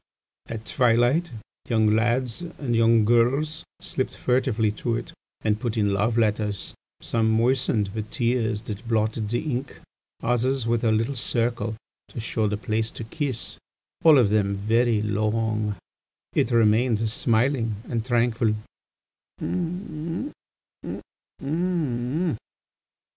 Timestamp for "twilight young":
0.65-1.85